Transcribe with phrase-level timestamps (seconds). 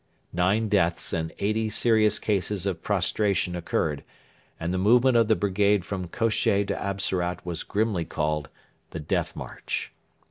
[0.33, 4.03] Nine deaths and eighty serious cases of prostration occurred,
[4.59, 8.49] and the movement of the brigade from Kosheh to Absarat was grimly called
[8.89, 9.91] 'The Death March.'